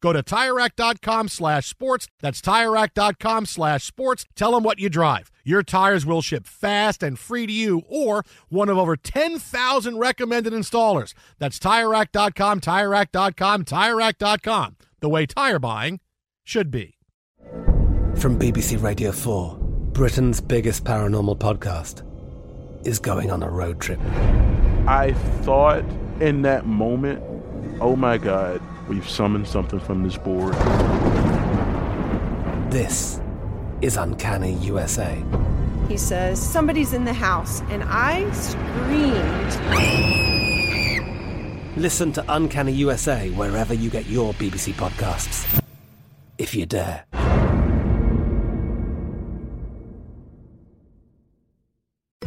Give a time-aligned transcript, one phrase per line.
[0.00, 2.08] Go to TireRack.com slash sports.
[2.20, 4.26] That's TireRack.com slash sports.
[4.36, 5.30] Tell them what you drive.
[5.44, 10.52] Your tires will ship fast and free to you or one of over 10,000 recommended
[10.52, 11.14] installers.
[11.38, 14.76] That's TireRack.com, TireRack.com, TireRack.com.
[15.00, 16.00] The way tire buying
[16.44, 16.96] should be.
[18.16, 19.58] From BBC Radio 4,
[19.92, 22.04] Britain's biggest paranormal podcast
[22.86, 24.00] is going on a road trip.
[24.86, 25.12] I
[25.42, 25.84] thought
[26.20, 27.22] in that moment,
[27.80, 30.54] oh my God, we've summoned something from this board.
[32.70, 33.20] This
[33.80, 35.22] is Uncanny USA.
[35.88, 39.56] He says, Somebody's in the house, and I screamed.
[41.76, 45.62] Listen to Uncanny USA wherever you get your BBC podcasts,
[46.36, 47.04] if you dare.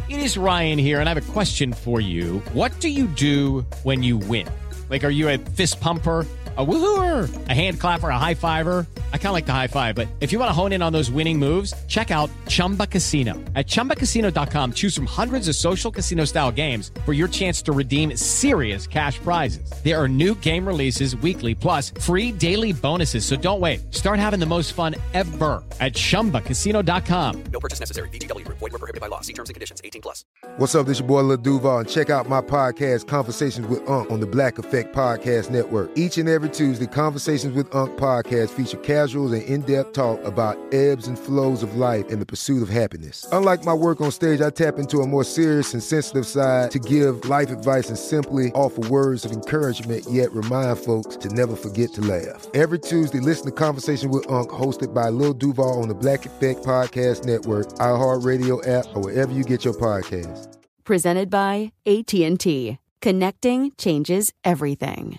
[0.08, 2.40] It is Ryan here, and I have a question for you.
[2.52, 4.48] What do you do when you win?
[4.90, 6.26] Like, are you a fist pumper?
[6.56, 8.86] A woohooer, a hand clapper, a high fiver.
[9.12, 10.92] I kind of like the high five, but if you want to hone in on
[10.92, 13.32] those winning moves, check out Chumba Casino.
[13.54, 18.14] At ChumbaCasino.com, choose from hundreds of social casino style games for your chance to redeem
[18.18, 19.72] serious cash prizes.
[19.82, 23.24] There are new game releases weekly, plus free daily bonuses.
[23.24, 23.94] So don't wait.
[23.94, 27.44] Start having the most fun ever at ChumbaCasino.com.
[27.44, 28.10] No purchase necessary.
[28.10, 28.46] VGW.
[28.48, 29.22] Void were prohibited by law.
[29.22, 29.80] See terms and conditions.
[29.82, 30.26] 18 plus.
[30.58, 30.86] What's up?
[30.86, 34.26] This your boy Lil Duval, and check out my podcast, Conversations with Unc, on the
[34.26, 35.90] Black Effect Podcast Network.
[35.94, 41.08] Each and every Tuesday, Conversations with Unc podcast feature casuals and in-depth talk about ebbs
[41.08, 43.26] and flows of life and the pursuit of happiness.
[43.32, 46.78] Unlike my work on stage, I tap into a more serious and sensitive side to
[46.78, 51.92] give life advice and simply offer words of encouragement, yet remind folks to never forget
[51.94, 52.46] to laugh.
[52.54, 56.64] Every Tuesday, listen to Conversation with Unc, hosted by Lil Duval on the Black Effect
[56.64, 60.56] Podcast Network, iHeartRadio app, or wherever you get your podcasts.
[60.84, 62.78] Presented by AT&T.
[63.00, 65.18] Connecting changes everything.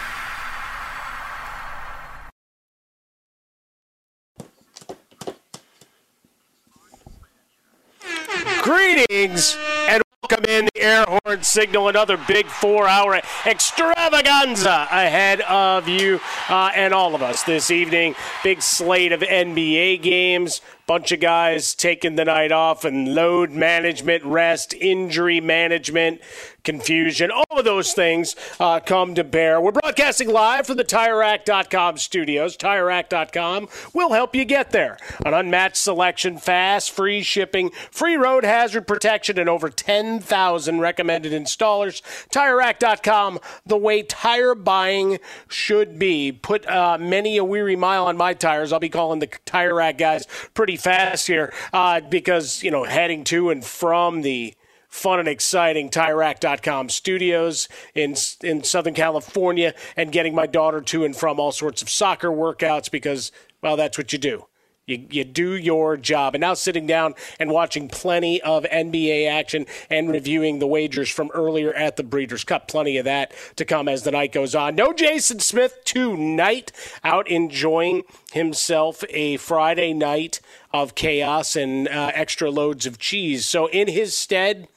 [8.71, 9.57] Greetings
[9.89, 11.89] and welcome in the air horn signal.
[11.89, 18.15] Another big four hour extravaganza ahead of you uh, and all of us this evening.
[18.45, 20.61] Big slate of NBA games.
[20.91, 26.19] Bunch of guys taking the night off and load management, rest, injury management,
[26.63, 29.59] confusion, all of those things uh, come to bear.
[29.59, 32.57] We're broadcasting live from the TireRack.com studios.
[32.57, 34.97] TireRack.com will help you get there.
[35.25, 42.01] An unmatched selection, fast, free shipping, free road hazard protection, and over 10,000 recommended installers.
[42.29, 46.31] TireRack.com, the way tire buying should be.
[46.31, 48.71] Put uh, many a weary mile on my tires.
[48.71, 53.23] I'll be calling the Tire Rack guys pretty fast here uh, because, you know, heading
[53.25, 54.53] to and from the
[54.87, 61.15] fun and exciting TireRack.com studios in in Southern California and getting my daughter to and
[61.15, 63.31] from all sorts of soccer workouts because,
[63.61, 64.45] well, that's what you do.
[64.87, 66.35] You, you do your job.
[66.35, 71.29] And now sitting down and watching plenty of NBA action and reviewing the wagers from
[71.33, 72.67] earlier at the Breeders' Cup.
[72.67, 74.75] Plenty of that to come as the night goes on.
[74.75, 76.71] No Jason Smith tonight,
[77.03, 78.03] out enjoying
[78.33, 80.41] himself a Friday night
[80.73, 83.45] of chaos and uh, extra loads of cheese.
[83.45, 84.67] So in his stead,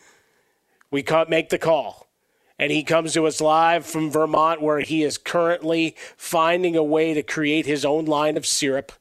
[0.91, 2.09] we make the call.
[2.59, 7.13] And he comes to us live from Vermont, where he is currently finding a way
[7.13, 8.93] to create his own line of syrup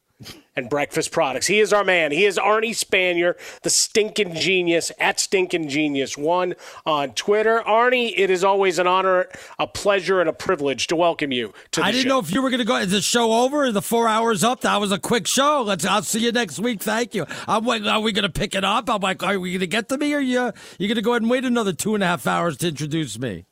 [0.56, 1.48] and breakfast products.
[1.48, 2.12] He is our man.
[2.12, 6.54] He is Arnie Spanier, the stinking genius at stinking genius one
[6.86, 7.64] on Twitter.
[7.66, 9.28] Arnie, it is always an honor,
[9.58, 12.10] a pleasure, and a privilege to welcome you to the I didn't show.
[12.10, 12.76] know if you were going to go.
[12.78, 13.66] Is the show over?
[13.66, 14.62] Is the four hours up?
[14.62, 15.64] That was a quick show.
[15.64, 15.86] Let's.
[15.86, 16.82] I'll see you next week.
[16.82, 17.26] Thank you.
[17.48, 18.90] I'm like, are we going to pick it up?
[18.90, 21.12] I'm like, are we going to get to me, or you you going to go
[21.14, 23.46] ahead and wait another two and a half hours to introduce me?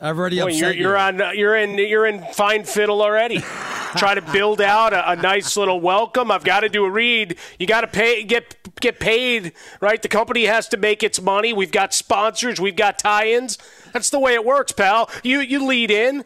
[0.00, 0.80] I've already Boy, upset you're, you.
[0.80, 1.36] you're on.
[1.36, 1.78] You're in.
[1.78, 3.42] You're in fine fiddle already.
[3.96, 6.30] try to build out a, a nice little welcome.
[6.30, 7.36] I've got to do a read.
[7.58, 10.00] You got to pay get get paid, right?
[10.00, 11.52] The company has to make its money.
[11.52, 12.60] We've got sponsors.
[12.60, 13.58] We've got tie-ins.
[13.92, 15.10] That's the way it works, pal.
[15.22, 16.24] You you lead in.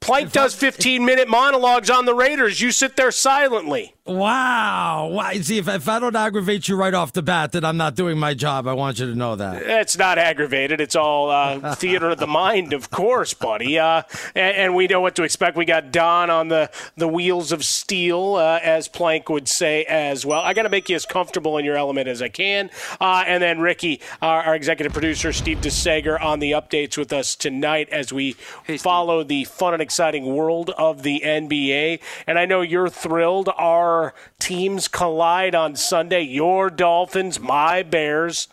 [0.00, 2.60] Plank does 15 minute monologues on the Raiders.
[2.60, 3.94] You sit there silently.
[4.08, 5.10] Wow.
[5.12, 5.38] Why?
[5.40, 8.16] See, if, if I don't aggravate you right off the bat, then I'm not doing
[8.16, 8.66] my job.
[8.66, 9.62] I want you to know that.
[9.62, 10.80] It's not aggravated.
[10.80, 13.78] It's all uh, theater of the mind, of course, buddy.
[13.78, 14.02] Uh,
[14.34, 15.58] and, and, we know what to expect.
[15.58, 20.24] We got Don on the, the wheels of steel, uh, as Plank would say as
[20.24, 20.40] well.
[20.40, 22.70] I got to make you as comfortable in your element as I can.
[22.98, 27.36] Uh, and then Ricky, our, our, executive producer, Steve DeSager, on the updates with us
[27.36, 32.00] tonight as we hey, follow the fun and exciting world of the NBA.
[32.26, 33.50] And I know you're thrilled.
[33.56, 33.97] Our
[34.38, 36.22] teams collide on Sunday.
[36.22, 38.48] Your Dolphins, my Bears,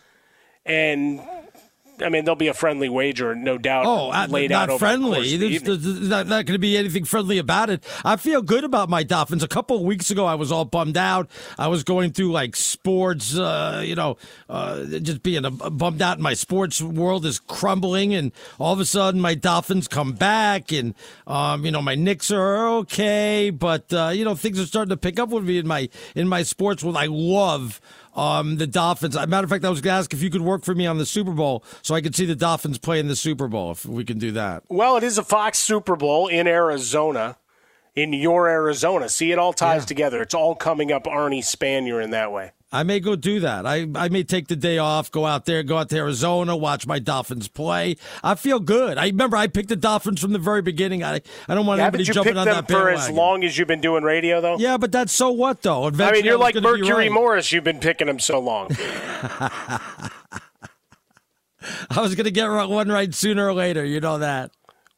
[0.64, 1.20] and
[2.02, 3.86] I mean, there'll be a friendly wager, no doubt.
[3.86, 5.36] Oh, uh, laid not out friendly.
[5.36, 7.84] There's, there's, there's, not, not going to be anything friendly about it.
[8.04, 9.42] I feel good about my Dolphins.
[9.42, 11.28] A couple of weeks ago, I was all bummed out.
[11.58, 14.16] I was going through like sports, uh, you know,
[14.48, 16.18] uh, just being a, a bummed out.
[16.18, 20.94] My sports world is crumbling, and all of a sudden, my Dolphins come back, and
[21.26, 24.96] um, you know, my Knicks are okay, but uh, you know, things are starting to
[24.96, 26.96] pick up with me in my in my sports world.
[26.96, 27.80] I love
[28.16, 29.14] um, the Dolphins.
[29.14, 30.98] Matter of fact, I was going to ask if you could work for me on
[30.98, 33.84] the Super Bowl so I could see the Dolphins play in the Super Bowl, if
[33.84, 34.64] we can do that.
[34.68, 37.36] Well, it is a Fox Super Bowl in Arizona,
[37.94, 39.08] in your Arizona.
[39.08, 39.86] See, it all ties yeah.
[39.86, 40.22] together.
[40.22, 42.52] It's all coming up Arnie Spanier in that way.
[42.76, 43.64] I may go do that.
[43.66, 46.86] I, I may take the day off, go out there, go out to Arizona, watch
[46.86, 47.96] my Dolphins play.
[48.22, 48.98] I feel good.
[48.98, 51.02] I remember I picked the Dolphins from the very beginning.
[51.02, 52.98] I I don't want anybody jumping on that bandwagon.
[52.98, 54.58] for as long as you've been doing radio, though.
[54.58, 55.86] Yeah, but that's so what though.
[55.86, 57.12] Eventually I mean, you're like Mercury right.
[57.12, 57.50] Morris.
[57.50, 58.68] You've been picking them so long.
[61.90, 63.86] I was going to get one right sooner or later.
[63.86, 64.50] You know that.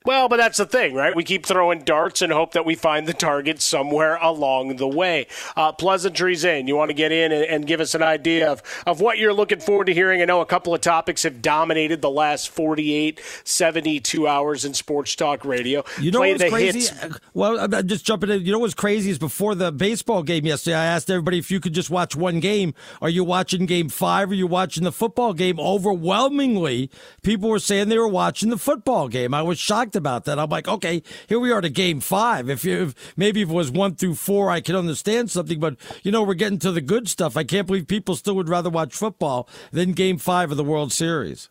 [0.08, 1.14] Well, but that's the thing, right?
[1.14, 5.26] We keep throwing darts and hope that we find the target somewhere along the way.
[5.54, 6.66] Uh, pleasantries in.
[6.66, 9.34] You want to get in and, and, give us an idea of, of what you're
[9.34, 10.22] looking forward to hearing.
[10.22, 15.14] I know a couple of topics have dominated the last 48, 72 hours in sports
[15.14, 15.84] talk radio.
[16.00, 16.78] You know Play what's crazy?
[16.78, 17.20] Hits.
[17.34, 18.46] Well, I'm just jumping in.
[18.46, 21.60] You know what's crazy is before the baseball game yesterday, I asked everybody if you
[21.60, 22.72] could just watch one game.
[23.02, 25.60] Are you watching game five or are you watching the football game?
[25.60, 26.90] Overwhelmingly,
[27.22, 29.34] people were saying they were watching the football game.
[29.34, 30.38] I was shocked about that.
[30.38, 32.48] I'm like, okay, here we are to game five.
[32.48, 35.76] If, you, if maybe if it was one through four, I could understand something, but
[36.02, 37.36] you know, we're getting to the good stuff.
[37.36, 40.92] I can't believe people still would rather watch football than game five of the World
[40.92, 41.50] Series.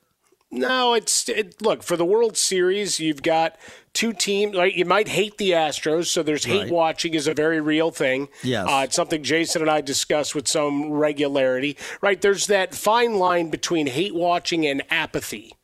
[0.49, 3.01] No, it's it, look for the World Series.
[3.01, 3.57] You've got
[3.91, 4.55] two teams.
[4.55, 6.71] Like you might hate the Astros, so there's hate right.
[6.71, 8.29] watching is a very real thing.
[8.43, 11.75] Yes, uh, it's something Jason and I discuss with some regularity.
[11.99, 15.56] Right, there's that fine line between hate watching and apathy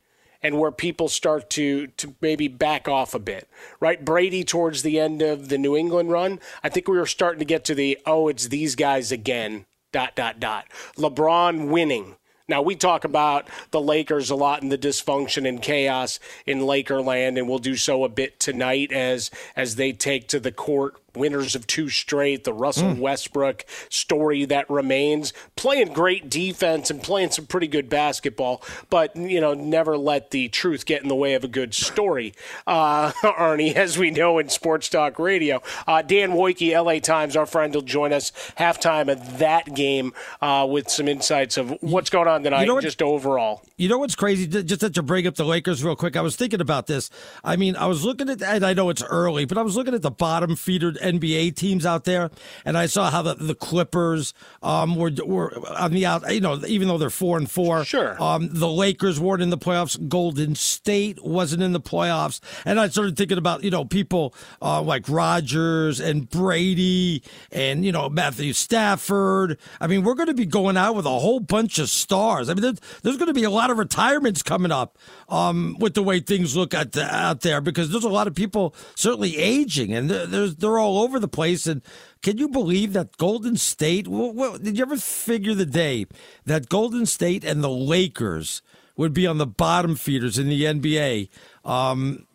[0.44, 3.48] and where people start to to maybe back off a bit.
[3.80, 7.38] Right, Brady towards the end of the New England run, I think we were starting
[7.38, 9.64] to get to the oh, it's these guys again.
[9.90, 10.66] Dot dot dot.
[10.96, 12.16] LeBron winning.
[12.46, 17.38] Now we talk about the Lakers a lot and the dysfunction and chaos in Lakerland,
[17.38, 21.54] and we'll do so a bit tonight as as they take to the court winners
[21.54, 22.98] of two straight, the Russell mm.
[22.98, 29.40] Westbrook story that remains, playing great defense and playing some pretty good basketball, but, you
[29.40, 32.34] know, never let the truth get in the way of a good story,
[32.66, 35.62] uh, Arnie, as we know in Sports Talk Radio.
[35.86, 40.66] Uh, Dan Woike, LA Times, our friend, will join us halftime of that game uh,
[40.68, 43.62] with some insights of what's going on tonight, you know what, just overall.
[43.76, 44.46] You know what's crazy?
[44.46, 47.10] Just to bring up the Lakers real quick, I was thinking about this.
[47.42, 49.94] I mean, I was looking at, and I know it's early, but I was looking
[49.94, 52.30] at the bottom feeder NBA teams out there,
[52.64, 56.32] and I saw how the, the Clippers um, were were on the out.
[56.32, 58.20] You know, even though they're four and four, sure.
[58.22, 60.08] Um, the Lakers weren't in the playoffs.
[60.08, 64.82] Golden State wasn't in the playoffs, and I started thinking about you know people uh,
[64.82, 69.58] like Rodgers and Brady and you know Matthew Stafford.
[69.80, 72.48] I mean, we're going to be going out with a whole bunch of stars.
[72.48, 75.94] I mean, there's, there's going to be a lot of retirements coming up um, with
[75.94, 79.36] the way things look at the, out there because there's a lot of people certainly
[79.36, 81.66] aging, and they're, they're all over the place.
[81.66, 81.82] And
[82.22, 84.08] can you believe that Golden State?
[84.08, 86.06] Well, well, did you ever figure the day
[86.44, 88.62] that Golden State and the Lakers
[88.96, 91.28] would be on the bottom feeders in the NBA?
[91.64, 92.26] Um,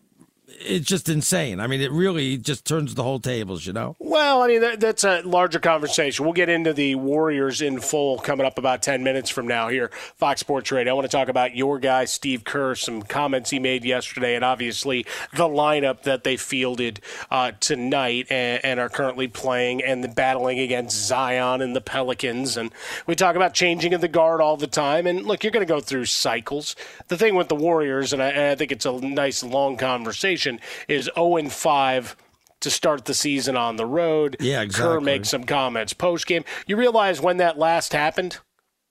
[0.59, 1.59] it's just insane.
[1.59, 3.95] I mean, it really just turns the whole tables, you know?
[3.99, 6.25] Well, I mean, that, that's a larger conversation.
[6.25, 9.89] We'll get into the Warriors in full coming up about 10 minutes from now here,
[10.15, 10.91] Fox Sports Radio.
[10.91, 14.43] I want to talk about your guy, Steve Kerr, some comments he made yesterday, and
[14.43, 20.07] obviously the lineup that they fielded uh, tonight and, and, are currently playing and the
[20.07, 22.57] battling against Zion and the Pelicans.
[22.57, 22.71] And
[23.05, 25.05] we talk about changing of the guard all the time.
[25.05, 26.75] And look, you're going to go through cycles.
[27.07, 30.48] The thing with the Warriors, and I, and I think it's a nice long conversation,
[30.87, 32.15] is 0 and 5
[32.61, 34.35] to start the season on the road.
[34.39, 35.03] Yeah, Kerr exactly.
[35.05, 36.43] makes some comments post game.
[36.67, 38.39] You realize when that last happened?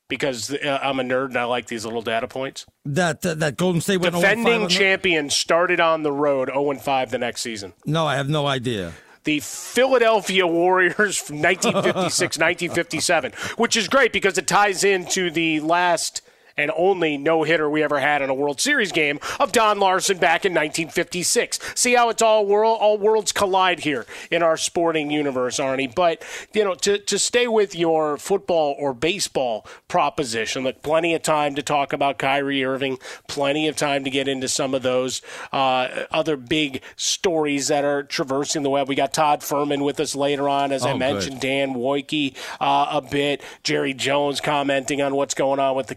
[0.08, 2.64] Because uh, I'm a nerd and I like these little data points.
[2.86, 7.10] That that, that Golden State went 0-5 Defending champion started on the road 0 5
[7.10, 7.74] the next season.
[7.84, 8.92] No, I have no idea.
[9.24, 16.22] the Philadelphia Warriors from 1956, 1957, which is great because it ties into the last
[16.58, 20.18] and only no hitter we ever had in a World Series game of Don Larsen
[20.18, 21.58] back in 1956.
[21.74, 25.92] See how it's all world all worlds collide here in our sporting universe, Arnie.
[25.94, 26.22] But
[26.52, 31.54] you know, to to stay with your football or baseball proposition, look, plenty of time
[31.54, 32.98] to talk about Kyrie Irving,
[33.28, 35.22] plenty of time to get into some of those
[35.52, 38.88] uh, other big stories that are traversing the web.
[38.88, 40.98] We got Todd Fuhrman with us later on, as Oh, I good.
[40.98, 41.40] mentioned.
[41.40, 43.42] Dan Woike uh, a bit.
[43.62, 45.94] Jerry Jones commenting on what's going on with the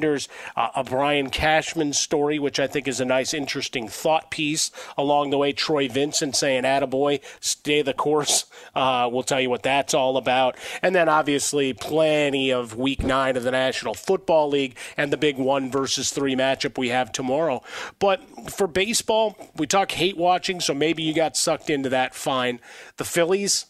[0.00, 0.28] Commanders.
[0.56, 5.30] Uh, a Brian Cashman story, which I think is a nice, interesting thought piece along
[5.30, 5.52] the way.
[5.52, 10.56] Troy Vincent saying, "Attaboy, stay the course." Uh, we'll tell you what that's all about,
[10.80, 15.36] and then obviously plenty of Week Nine of the National Football League and the big
[15.36, 17.62] one versus three matchup we have tomorrow.
[17.98, 22.14] But for baseball, we talk hate watching, so maybe you got sucked into that.
[22.14, 22.60] Fine.
[22.96, 23.66] The Phillies.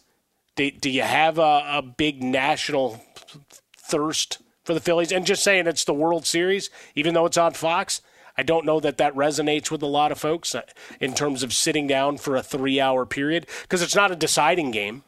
[0.55, 3.01] Do, do you have a, a big national
[3.77, 5.11] thirst for the Phillies?
[5.11, 8.01] And just saying it's the World Series, even though it's on Fox,
[8.37, 10.61] I don't know that that resonates with a lot of folks uh,
[10.99, 14.71] in terms of sitting down for a three hour period because it's not a deciding
[14.71, 15.03] game.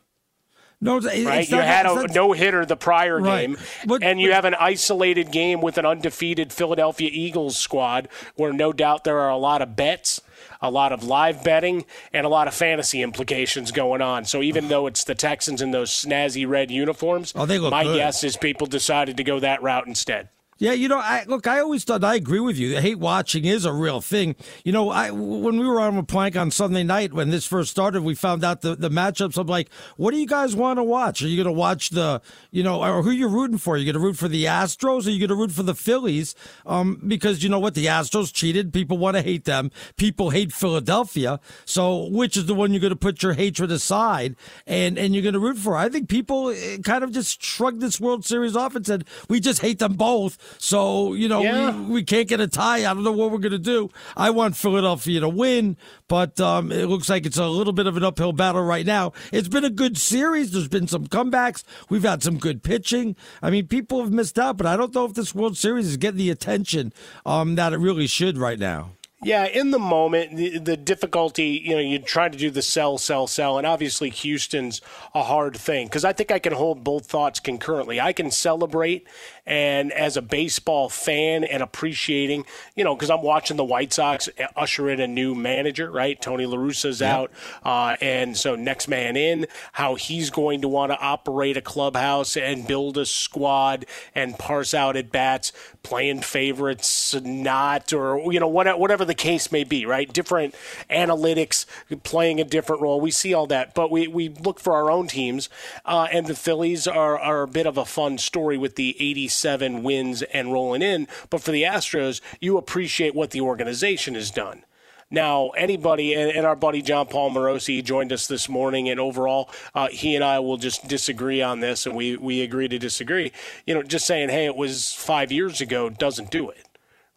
[0.81, 3.48] No, Right, you not- had a no hitter the prior Right.
[3.48, 8.10] game, But- and you but- have an isolated game with an undefeated Philadelphia Eagles squad,
[8.36, 10.19] where no doubt there are a lot of bets,
[10.63, 14.25] a lot of live betting, and a lot of fantasy implications going on.
[14.25, 17.84] So even though it's the Texans in those snazzy red uniforms, Oh, they look my
[17.84, 17.98] good.
[17.98, 20.29] guess is people decided to go that route instead.
[20.60, 21.48] Yeah, you know, I look.
[21.48, 22.69] I always thought I agree with you.
[22.69, 24.36] The hate watching is a real thing.
[24.63, 27.72] You know, I when we were on a plank on Sunday night when this first
[27.72, 29.38] started, we found out the, the matchups.
[29.38, 31.22] I'm like, what do you guys want to watch?
[31.22, 33.75] Are you going to watch the, you know, or who you're rooting for?
[33.75, 35.05] Are you going to root for the Astros?
[35.05, 36.36] Or are you going to root for the Phillies?
[36.65, 38.72] Um, because you know what, the Astros cheated.
[38.72, 39.72] People want to hate them.
[39.98, 41.39] People hate Philadelphia.
[41.65, 44.36] So which is the one you're going to put your hatred aside
[44.67, 45.75] and and you're going to root for?
[45.75, 49.39] I think people eh, kind of just shrugged this World Series off and said we
[49.39, 50.38] just hate them both.
[50.58, 51.76] So, you know, Yeah.
[51.82, 52.80] we, we can't get a tie.
[52.80, 53.90] I don't know what we're going to do.
[54.16, 57.98] I want Philadelphia to win, but um, it looks like it's a little bit of
[57.98, 59.14] an uphill battle right now.
[59.32, 60.52] It's been a good series.
[60.52, 61.64] There's been some comebacks.
[61.90, 63.16] We've had some good pitching.
[63.42, 65.98] I mean, people have missed out, but I don't know if this World Series is
[65.98, 66.94] getting the attention
[67.26, 68.92] um, that it really should right now.
[69.26, 72.98] Yeah, in the moment, the, the difficulty, you know, you try to do the sell,
[72.98, 74.82] sell, sell, and obviously Houston's
[75.16, 78.02] a hard thing because I think I can hold both thoughts concurrently.
[78.02, 79.08] I can celebrate
[79.46, 82.46] and as a baseball fan and appreciating,
[82.76, 86.20] you know, because I'm watching the White Sox usher in a new manager, right?
[86.22, 87.32] Tony La Russa's out,
[87.64, 92.38] uh, and so next man in, how he's going to want to operate a clubhouse
[92.38, 93.86] and build a squad
[94.16, 95.52] and parse out at bats,
[95.84, 100.12] playing favorites, not, or you know, what, whatever the case may be, right?
[100.14, 100.56] Different
[100.90, 101.66] analytics
[102.04, 103.02] playing a different role.
[103.02, 105.50] We see all that, but we, we look for our own teams,
[105.86, 108.96] uh, and the Phillies are, are a bit of a fun story with the
[109.34, 111.08] 87 wins and rolling in.
[111.30, 114.63] But for the Astros, you appreciate what the organization has done.
[115.10, 119.50] Now, anybody, and, and our buddy Jon Paul Morosi joined us this morning, and overall,
[119.75, 123.32] uh, he and I will just disagree on this, and we, we agree to disagree.
[123.66, 126.68] You know, just saying, hey, it was five years ago doesn't do it,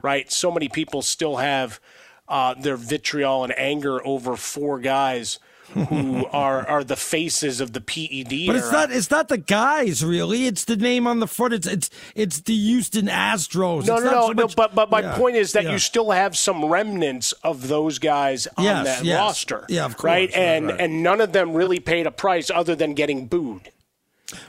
[0.03, 0.31] right?
[0.31, 1.81] So many people still have
[2.29, 5.39] uh, their vitriol and anger over four guys
[5.75, 10.05] who are, are the faces of the PED But it's not it's not the guys
[10.05, 10.47] really.
[10.47, 11.55] It's the name on the front.
[11.55, 13.87] It's it's it's the Houston Astros.
[13.87, 14.49] No, It's no, no, so no.
[14.57, 15.73] But but my Yeah, point is that yeah.
[15.73, 19.19] you still have some remnants of those guys on Yes, that yes.
[19.19, 19.65] roster.
[19.69, 20.05] Yeah, of course.
[20.05, 20.81] Right, Right, and right.
[20.81, 23.71] and none of them really paid a price other than getting booed.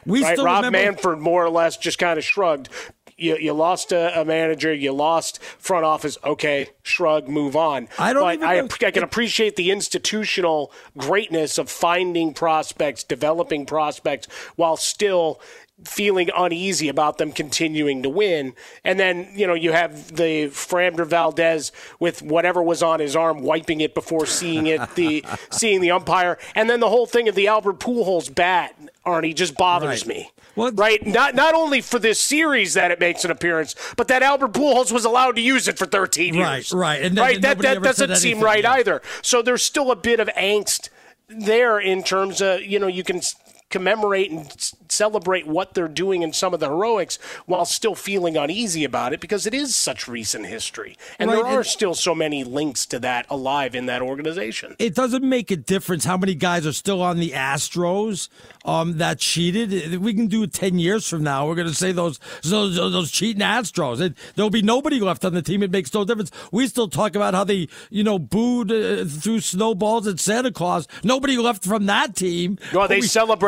[0.06, 0.78] we right, still Rob remember.
[0.92, 2.70] Manfred more or less just kind of shrugged.
[3.18, 6.18] You, you lost a, a manager, you lost front office.
[6.24, 7.88] Okay, shrug, move on.
[7.98, 14.28] I don't But I, I can appreciate the institutional greatness of finding prospects, developing prospects,
[14.56, 15.42] while still
[15.84, 18.54] feeling uneasy about them continuing to win.
[18.84, 23.42] And then, you know, you have the Framber Valdez with whatever was on his arm
[23.44, 26.40] wiping it before seeing it, the seeing the umpire.
[26.56, 30.18] And then the whole thing of the Albert Pujols bat, Arnie, just bothers Right.
[30.18, 30.32] me.
[30.58, 31.06] Well- right?
[31.06, 34.92] Not not only for this series that it makes an appearance, but that Albert Pujols
[34.92, 36.74] was allowed to use it for 13 Right, years.
[36.74, 37.02] right.
[37.02, 39.02] And then- right, and that that doesn't seem right either.
[39.22, 40.90] So there's still a bit of angst
[41.30, 43.22] there in terms of, you know, you can
[43.70, 48.84] commemorate and celebrate what they're doing in some of the heroics while still feeling uneasy
[48.84, 50.98] about it because it is such recent history.
[51.20, 54.76] And there are and- still so many links to that alive in that organization.
[54.80, 58.30] it doesn't make a difference how many guys are still on the Astros
[58.66, 59.98] um, that cheated.
[59.98, 61.48] We can do it ten years from now.
[61.48, 64.00] We're going to say those those, those cheating Astros.
[64.02, 65.62] It, there'll be nobody left on the team.
[65.64, 66.32] It makes no difference.
[66.52, 70.88] We still talk about how they you know booed uh, threw snowballs at Santa Claus.
[71.04, 72.58] Nobody left from that team.
[72.74, 73.08] Well, they we-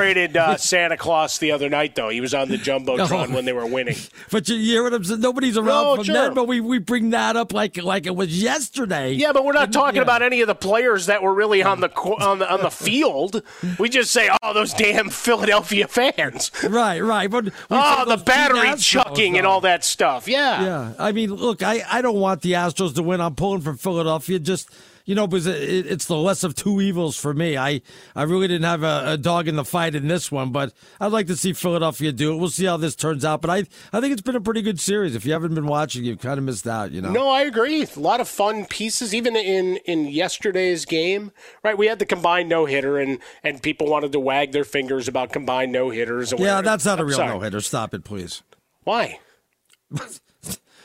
[0.10, 2.10] celebrated uh, Santa Claus the other night, though.
[2.10, 3.36] He was on the jumbotron No.
[3.36, 3.96] when they were winning.
[4.32, 5.22] But you, you hear what I'm saying?
[5.22, 6.14] Nobody's around No, from sure.
[6.14, 6.34] then.
[6.36, 9.12] But we, we bring that up like like it was yesterday.
[9.14, 10.02] Yeah, but we're not And- talking yeah.
[10.04, 13.42] about any of the players that were really on the on the on the field.
[13.80, 17.30] We just say, "Oh, those damn Philadelphia fans." Right, right.
[17.30, 20.28] But oh, the battery chucking and all that stuff.
[20.28, 20.64] Yeah.
[20.64, 23.22] Yeah, I mean, look, I, I don't want the Astros to win.
[23.22, 24.38] I'm pulling for Philadelphia.
[24.40, 24.70] Just
[25.10, 27.58] you know, because it, it's the less of two evils for me.
[27.58, 27.82] I
[28.16, 31.12] I really didn't have a, a dog in the fight in this one, but I'd
[31.12, 32.36] like to see Philadelphia do it.
[32.36, 33.42] We'll see how this turns out.
[33.42, 33.58] But I
[33.92, 35.16] I think it's been a pretty good series.
[35.16, 36.92] If you haven't been watching, you've kind of missed out.
[36.92, 37.10] You know.
[37.10, 37.82] No, I agree.
[37.84, 41.32] A lot of fun pieces, even in in yesterday's game.
[41.64, 45.08] Right, we had the combined no hitter, and and people wanted to wag their fingers
[45.08, 46.36] about combined no hitters.
[46.38, 47.62] Yeah, that's not a real no hitter.
[47.62, 48.44] Stop it, please.
[48.84, 49.18] Why?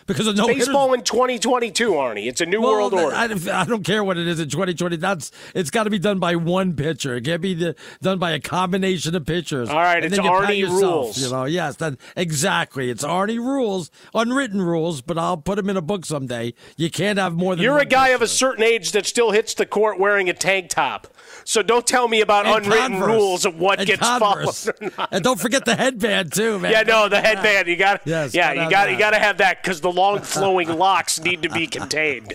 [0.07, 2.27] Because of no Baseball in 2022, Arnie.
[2.27, 3.15] It's a new Well, world order.
[3.17, 4.97] I, I don't care what it is in 2020.
[4.97, 7.15] That's it's got to be done by one pitcher.
[7.17, 9.69] It can't be the, done by a combination of pitchers.
[9.71, 11.23] All right, And it's then you pat Arnie yourself, rules.
[11.23, 12.91] You know, yes, that exactly.
[12.91, 16.55] It's Arnie rules, unwritten rules, but I'll put them in a book someday.
[16.77, 17.63] You can't have more than.
[17.63, 18.15] You're a guy pitcher.
[18.17, 21.07] of a certain age that still hits the court wearing a tank top.
[21.45, 23.07] So don't tell me about And unwritten Converse.
[23.09, 24.71] rules of what And gets Converse.
[24.79, 25.09] followed.
[25.11, 26.73] And don't forget the headband too, man.
[26.73, 27.69] Yeah, no, the headband.
[27.69, 30.69] You got, Yes, yeah, you got, you got to have that because the long flowing
[30.69, 32.35] locks need to be contained.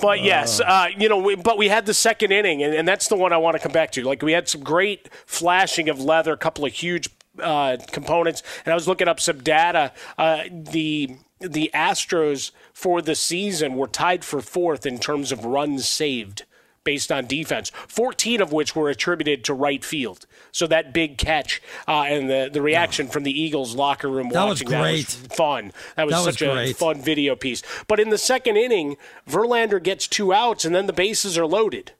[0.00, 3.08] But yes, uh, you know, we, but we had the second inning, and, and that's
[3.08, 4.04] the one I want to come back to.
[4.04, 7.08] Like we had some great flashing of leather, a couple of huge
[7.40, 9.92] uh, components, and I was looking up some data.
[10.18, 15.86] Uh, the the Astros for the season were tied for fourth in terms of runs
[15.88, 16.44] saved
[16.84, 20.24] based on defense, 14 of which were attributed to right field.
[20.56, 24.44] So that big catch uh, and the, the reaction from the Eagles locker room That
[24.44, 25.04] was watching that great.
[25.04, 25.72] was fun.
[25.96, 27.62] That was That was such a fun video piece.
[27.86, 28.96] But in the second inning,
[29.28, 31.92] Verlander gets two outs and then the bases are loaded.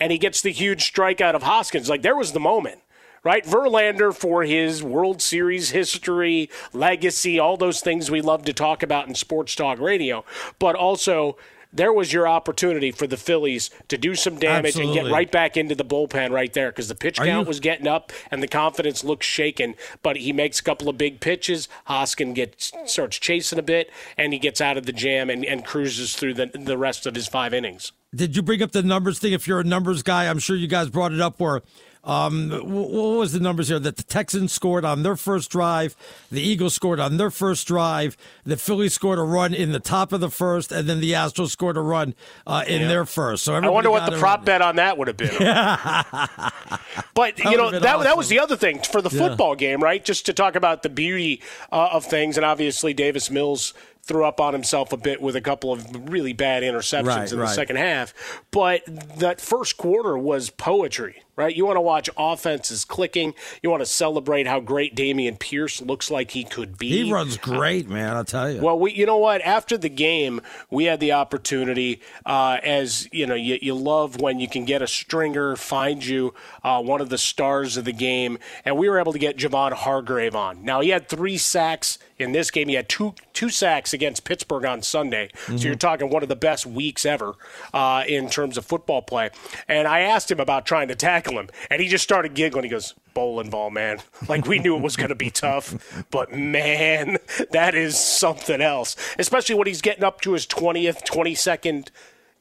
[0.00, 1.88] And he gets the huge strikeout of Hoskins.
[1.88, 2.80] Like there was the moment.
[3.22, 3.44] Right?
[3.44, 9.06] Verlander for his World Series history, legacy, all those things we love to talk about
[9.06, 10.24] in sports talk radio.
[10.58, 11.36] But also
[11.72, 15.56] there was your opportunity for the Phillies to do some damage and get right back
[15.56, 18.42] into the bullpen right there because the pitch Are count you- was getting up and
[18.42, 19.74] the confidence looks shaken.
[20.02, 21.68] But he makes a couple of big pitches.
[21.86, 25.64] Hoskin gets starts chasing a bit and he gets out of the jam and, and
[25.64, 27.92] cruises through the the rest of his five innings.
[28.14, 29.32] Did you bring up the numbers thing?
[29.32, 31.40] If you're a numbers guy, I'm sure you guys brought it up.
[31.40, 31.62] Where,
[32.04, 33.78] um, what was the numbers here?
[33.78, 35.96] That the Texans scored on their first drive,
[36.30, 40.12] the Eagles scored on their first drive, the Phillies scored a run in the top
[40.12, 42.14] of the first, and then the Astros scored a run
[42.46, 42.88] uh, in Yeah.
[42.88, 43.44] their first.
[43.44, 45.30] So I wonder what the prop bet on that would have been.
[47.14, 49.28] but you know that been that was the other thing for the Yeah.
[49.28, 50.04] football game, right?
[50.04, 54.40] Just to talk about the beauty uh, of things, and obviously Davis Mills threw up
[54.40, 57.54] on himself a bit with a couple of really bad interceptions Right, in the right.
[57.54, 58.12] second half.
[58.50, 58.82] But
[59.18, 61.54] that first quarter was poetry, right?
[61.54, 63.32] You want to watch offenses clicking.
[63.62, 67.04] You want to celebrate how great Dameon Pierce looks like he could be.
[67.04, 68.16] He runs great, man.
[68.16, 68.60] I'll tell you.
[68.60, 69.40] Well, we, you know what?
[69.42, 74.40] After the game, we had the opportunity, uh, as you know, you, you love when
[74.40, 76.34] you can get a stringer find you
[76.64, 79.72] uh, one of the stars of the game, and we were able to get Javon
[79.72, 80.64] Hargrave on.
[80.64, 82.68] Now he had three sacks in this game.
[82.68, 85.30] He had two two sacks against Pittsburgh on Sunday.
[85.46, 87.34] So you're talking one of the best weeks ever
[87.72, 89.30] uh, in terms of football play.
[89.68, 92.64] And I asked him about trying to tackle him, and he just started giggling.
[92.64, 93.98] He goes, "Bowling ball, man!
[94.28, 97.18] Like we knew it was going to be tough, but man,
[97.50, 98.96] that is something else.
[99.18, 101.90] Especially when he's getting up to his twentieth, twenty second."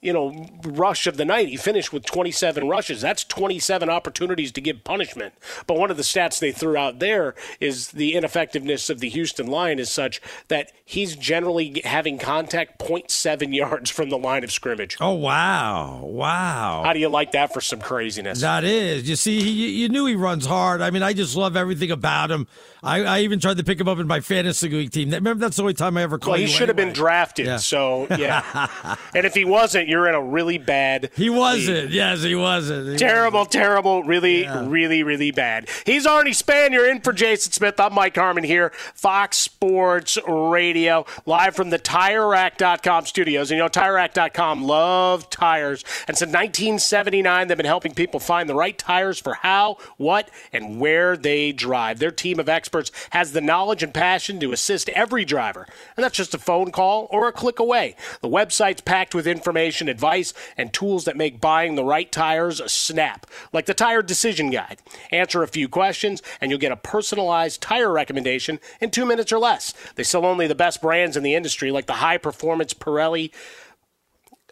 [0.01, 1.49] You know, rush of the night.
[1.49, 3.01] He finished with 27 rushes.
[3.01, 5.35] That's 27 opportunities to give punishment.
[5.67, 9.45] But one of the stats they threw out there is the ineffectiveness of the Houston
[9.45, 14.97] line is such that he's generally having contact 0.7 yards from the line of scrimmage.
[14.99, 16.81] oh wow, wow.
[16.83, 18.41] How do you like that for some craziness?
[18.41, 19.07] That is.
[19.07, 20.81] You see, he, you knew he runs hard.
[20.81, 22.47] I mean, I just love everything about him.
[22.83, 25.11] I, I even tried to pick him up in my fantasy league team.
[25.11, 27.45] Remember, that's the only time I ever called Well, he you should have been drafted.
[27.45, 27.57] Yeah.
[27.57, 31.11] So yeah, and if he wasn't, you're in a really bad.
[31.15, 31.91] He wasn't.
[31.91, 32.89] Yes, he wasn't.
[32.89, 33.51] He terrible, wasn't.
[33.51, 34.63] terrible, really, Yeah.
[34.67, 35.69] really, really bad.
[35.85, 36.73] He's Arnie Span.
[36.73, 37.79] You're in for Jason Smith.
[37.79, 43.51] I'm Mike Harmon here, Fox Sports Radio, live from the TireRack.com studios.
[43.51, 45.83] And you know, TireRack.com love tires.
[46.07, 50.79] And since 1979, they've been helping people find the right tires for how, what, and
[50.79, 51.99] where they drive.
[51.99, 55.67] Their team of experts has the knowledge and passion to assist every driver.
[55.97, 57.95] And that's just a phone call or a click away.
[58.21, 62.69] The website's packed with information, advice, and tools that make buying the right tires a
[62.69, 64.79] snap, like the Tire Decision Guide.
[65.11, 69.39] Answer a few questions, and you'll get a personalized tire recommendation in two minutes or
[69.39, 69.73] less.
[69.95, 73.31] They sell only the best brands in the industry, like the high performance Pirelli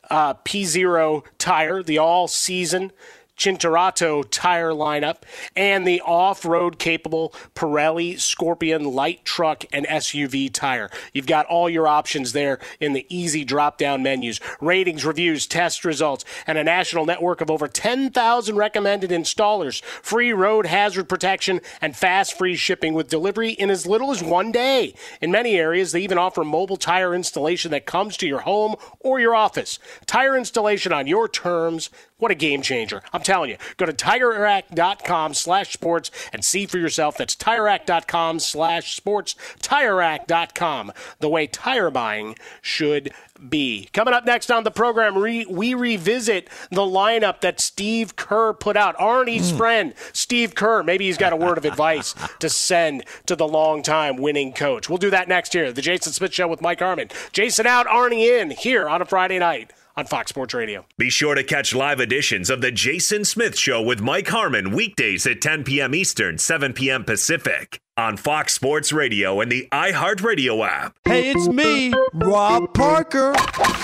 [0.10, 2.92] uh, P0 tire, the all season
[3.40, 5.24] Cinturato tire lineup,
[5.56, 10.90] and the off road capable Pirelli Scorpion light truck and SUV tire.
[11.14, 15.86] You've got all your options there in the easy drop down menus ratings, reviews, test
[15.86, 21.96] results, and a national network of over 10,000 recommended installers, free road hazard protection, and
[21.96, 24.94] fast free shipping with delivery in as little as one day.
[25.22, 29.20] In many areas, they even offer mobile tire installation that comes to your home or
[29.20, 29.80] your office.
[30.06, 31.90] Tire installation on your terms.
[32.18, 33.02] What a game changer.
[33.14, 33.58] I'm telling you.
[33.78, 37.18] Go to TireRack.com slash sports and see for yourself.
[37.18, 39.36] That's TireRack.com slash sports.
[39.60, 40.92] TireRack.com.
[41.20, 43.12] The way tire buying should
[43.48, 43.88] be.
[43.94, 48.76] Coming up next on the program, re- we revisit the lineup that Steve Kerr put
[48.76, 48.98] out.
[48.98, 49.58] Arnie's hmm.
[49.58, 50.82] friend, Steve Kerr.
[50.82, 54.90] Maybe he's got a word of advice to send to the longtime winning coach.
[54.90, 55.72] We'll do that next year.
[55.72, 57.10] The Jason Smith Show with Mike Harmon.
[57.32, 60.86] Jason out, Arnie in, here on a Friday night on Fox Sports Radio.
[60.98, 65.28] Be sure to catch live editions of The Jason Smith Show with Mike Harmon weekdays
[65.28, 65.94] at 10 p.m.
[65.94, 67.04] Eastern, 7 p.m.
[67.04, 70.96] Pacific on Fox Sports Radio and the iHeartRadio app.
[71.04, 73.34] Hey, it's me, Rob Parker.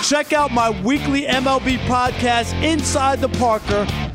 [0.02, 3.86] Check out my weekly MLB podcast, Inside the Parker,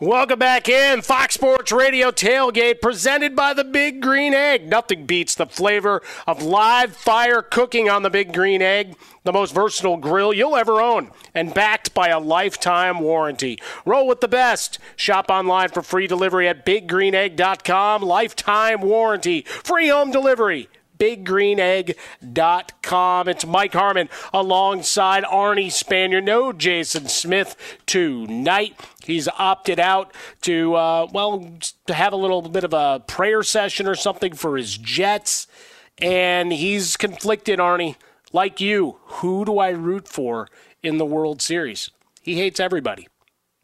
[0.00, 4.68] Welcome back in Fox Sports Radio Tailgate presented by the Big Green Egg.
[4.68, 9.54] Nothing beats the flavor of live fire cooking on the Big Green Egg, the most
[9.54, 13.56] versatile grill you'll ever own, and backed by a lifetime warranty.
[13.86, 14.80] Roll with the best.
[14.96, 18.02] Shop online for free delivery at biggreenegg.com.
[18.02, 23.28] Lifetime warranty, free home delivery biggreenegg.com.
[23.28, 26.22] It's Mike Harmon alongside Arnie Spanier.
[26.22, 28.78] No Jason Smith tonight.
[29.04, 31.52] He's opted out to, uh, well,
[31.86, 35.46] to have a little bit of a prayer session or something for his Jets.
[35.98, 37.96] And he's conflicted, Arnie.
[38.32, 40.48] Like you, who do I root for
[40.82, 41.90] in the World Series?
[42.20, 43.06] He hates everybody.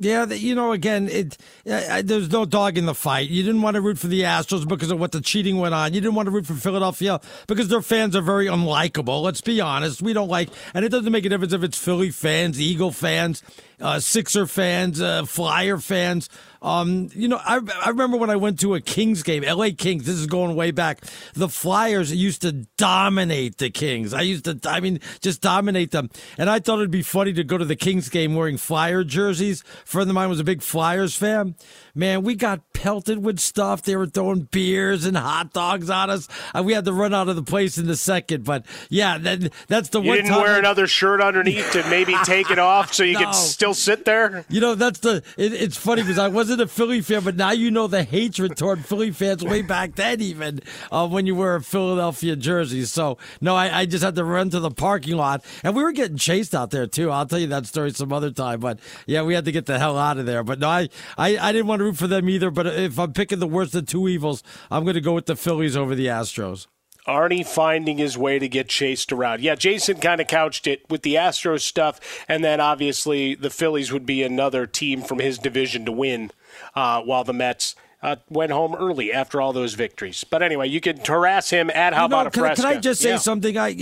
[0.03, 1.37] Yeah, you know, again, it
[1.71, 3.29] uh, there's no dog in the fight.
[3.29, 5.93] You didn't want to root for the Astros because of what the cheating went on.
[5.93, 9.23] You didn't want to root for Philadelphia because their fans are very unlikable.
[9.23, 10.01] Let's be honest.
[10.01, 13.43] We don't like, and it doesn't make a difference if it's Philly fans, Eagle fans,
[13.81, 16.29] uh, Sixer fans, uh, Flyer fans.
[16.63, 20.05] Um, you know, I, I remember when I went to a Kings game, LA Kings,
[20.05, 21.01] this is going way back.
[21.33, 24.13] The Flyers used to dominate the Kings.
[24.13, 26.11] I used to, I mean, just dominate them.
[26.37, 29.63] And I thought it'd be funny to go to the Kings game wearing Flyer jerseys.
[29.63, 31.55] A friend of mine was a big Flyers fan
[31.95, 33.83] man, we got pelted with stuff.
[33.83, 36.29] They were throwing beers and hot dogs on us.
[36.55, 38.45] Uh, we had to run out of the place in the second.
[38.45, 40.17] But yeah, that, that's the you one.
[40.17, 43.27] You didn't wear another shirt underneath to maybe take it off so you no.
[43.27, 44.45] could still sit there.
[44.49, 45.23] You know, that's the.
[45.37, 48.57] It, it's funny because I wasn't a Philly fan, but now you know the hatred
[48.57, 52.85] toward Philly fans way back then, even uh, when you wear a Philadelphia jersey.
[52.85, 55.93] So no, I, I just had to run to the parking lot, and we were
[55.93, 57.11] getting chased out there too.
[57.11, 58.61] I'll tell you that story some other time.
[58.61, 60.43] But yeah, we had to get the hell out of there.
[60.43, 62.51] But no, I I, I didn't want to root for them either.
[62.51, 65.37] But if I'm picking the worst of two evils, I'm going to go with the
[65.37, 66.67] Phillies over the Astros.
[67.11, 69.43] Arnie finding his way to get chased around.
[69.43, 73.93] Yeah, Jason kind of couched it with the Astros stuff, and then obviously the Phillies
[73.93, 76.31] would be another team from his division to win,
[76.75, 77.75] uh, while the Mets.
[78.03, 80.25] Uh, went home early after all those victories.
[80.25, 82.79] But anyway, you can harass him at how you know, about a can, can I
[82.79, 83.19] just say yeah.
[83.19, 83.59] something?
[83.59, 83.73] I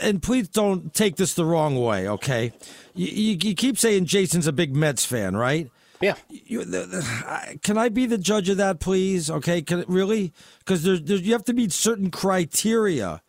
[0.00, 2.54] and please don't take this the wrong way, okay?
[2.94, 5.70] You, you, you keep saying Jason's a big Mets fan, right?
[6.00, 6.14] Yeah.
[6.28, 9.30] You, the, the, can I be the judge of that, please?
[9.30, 9.62] Okay.
[9.62, 10.32] Can it really?
[10.58, 13.22] Because there's, there's, you have to meet certain criteria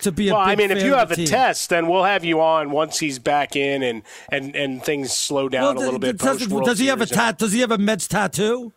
[0.00, 1.26] to be well, I mean, if you have a team.
[1.26, 5.48] test, then we'll have you on once he's back in and and, and things slow
[5.48, 6.18] down well, a little bit.
[6.18, 7.38] does he have a tat?
[7.38, 8.72] Does he have a Mets tattoo?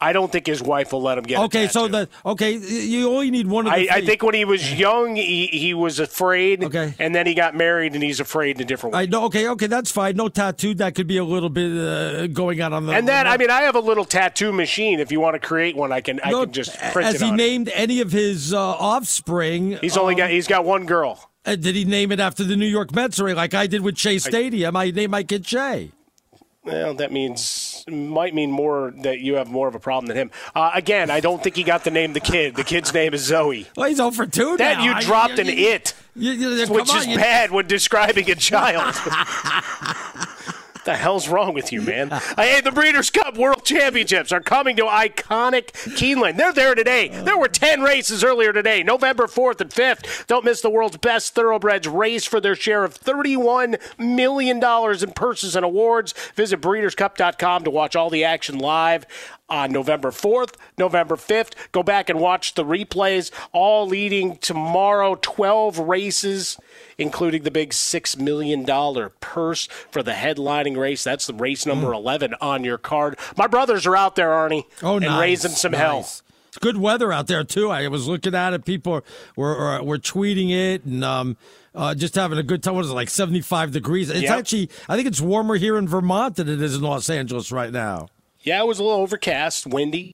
[0.00, 1.40] I don't think his wife will let him get.
[1.40, 1.44] It.
[1.46, 3.90] Okay, so the okay, you only need one of the.
[3.90, 6.62] I, I, think when he was young, he, he was afraid.
[6.62, 9.02] Okay, and then he got married, and he's afraid in a different way.
[9.02, 9.24] I know.
[9.24, 10.14] Okay, okay, that's fine.
[10.14, 10.74] No tattoo.
[10.74, 12.92] That could be a little bit uh, going on on the.
[12.92, 15.00] And then, I mean, I have a little tattoo machine.
[15.00, 16.20] If you want to create one, I can.
[16.24, 17.20] No, I can just print Has it.
[17.20, 17.74] Has he named it.
[17.74, 19.78] any of his uh, offspring?
[19.80, 20.30] He's only um, got.
[20.30, 21.28] He's got one girl.
[21.44, 23.98] Uh, did he name it after the New York Mets, or like I did with
[23.98, 24.76] Shea Stadium?
[24.76, 25.90] I, I named my kid Shea.
[26.68, 30.30] Well, that means might mean more that you have more of a problem than him.
[30.54, 32.56] Uh, again, I don't think he got the name the kid.
[32.56, 33.66] The kid's name is Zoe.
[33.76, 34.84] Well, he's over two That now.
[34.84, 38.94] you dropped I, an it, you, you, which on, is bad when describing a child.
[40.88, 42.10] the hell's wrong with you, man?
[42.10, 46.38] I hey, the Breeders' Cup World Championships are coming to iconic Keeneland.
[46.38, 47.08] They're there today.
[47.08, 50.26] There were 10 races earlier today, November 4th and 5th.
[50.28, 55.54] Don't miss the world's best thoroughbreds race for their share of $31 million in purses
[55.54, 56.14] and awards.
[56.34, 59.04] Visit breederscup.com to watch all the action live
[59.48, 61.52] on November 4th, November 5th.
[61.72, 66.58] Go back and watch the replays, all leading tomorrow 12 races,
[66.98, 68.66] including the big $6 million
[69.20, 71.04] purse for the headlining race.
[71.04, 71.96] That's the race number mm.
[71.96, 73.18] 11 on your card.
[73.36, 75.80] My brothers are out there, Arnie, oh, and nice, raising some nice.
[75.80, 75.98] hell.
[76.48, 77.70] It's good weather out there too.
[77.70, 78.64] I was looking at it.
[78.64, 79.04] People
[79.36, 81.36] were were tweeting it and um,
[81.74, 82.74] uh, just having a good time.
[82.74, 83.10] What is it like?
[83.10, 84.08] Seventy five degrees.
[84.08, 84.38] It's yep.
[84.38, 87.70] actually I think it's warmer here in Vermont than it is in Los Angeles right
[87.70, 88.08] now.
[88.48, 90.12] Yeah, it was a little overcast, windy.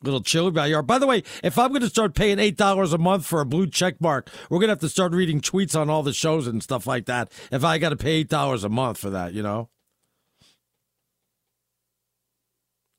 [0.00, 0.86] A little chilly by yard.
[0.86, 3.44] By the way, if I'm going to start paying eight dollars a month for a
[3.44, 6.46] blue check mark, we're going to have to start reading tweets on all the shows
[6.46, 7.32] and stuff like that.
[7.50, 9.68] If I got to pay eight dollars a month for that, you know,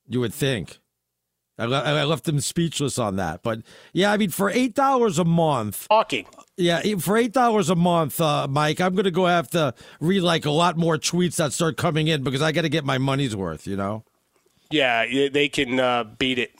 [0.06, 0.80] you would think.
[1.58, 3.60] I, I left them speechless on that, but
[3.94, 6.26] yeah, I mean, for eight dollars a month, talking.
[6.58, 10.22] Yeah, for eight dollars a month, uh, Mike, I'm going to go have to read
[10.22, 12.98] like a lot more tweets that start coming in because I got to get my
[12.98, 13.68] money's worth.
[13.68, 14.04] You know.
[14.72, 16.52] Yeah, they can uh, beat it.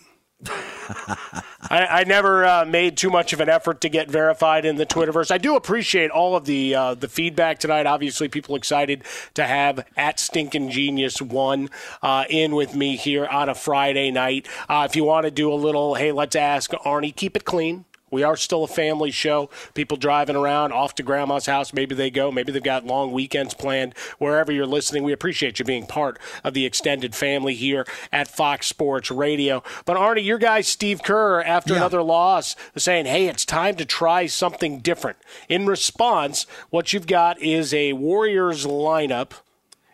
[0.48, 4.86] I, I, never uh, made too much of an effort to get verified in the
[4.86, 5.32] Twitterverse.
[5.32, 7.86] I do appreciate all of the uh, the feedback tonight.
[7.86, 9.04] Obviously, people excited
[9.34, 11.70] to have at Stinking Genius one
[12.02, 14.48] uh, in with me here on a Friday night.
[14.70, 17.86] Uh, if you want to do a little, hey, let's ask Arnie, keep it clean
[18.16, 19.50] We are still a family show.
[19.74, 23.54] People driving around off to grandma's house, maybe they go, maybe they've got long weekends
[23.54, 23.94] planned.
[24.20, 28.68] Wherever you're listening, we appreciate you being part of the extended family here at Fox
[28.68, 29.62] Sports Radio.
[29.84, 31.80] But Arnie, your guy Steve Kerr, after Yeah.
[31.80, 35.18] another loss, saying, "Hey, it's time to try something different."
[35.50, 39.32] In response, what you've got is a Warriors lineup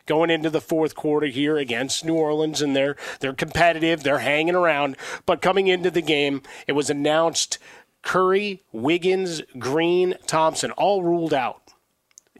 [0.07, 4.55] going into the fourth quarter here against New Orleans, and they're they're competitive, they're hanging
[4.55, 4.97] around.
[5.25, 7.57] But coming into the game, it was announced
[8.01, 11.61] Curry, Wiggins, Green, Thompson all ruled out.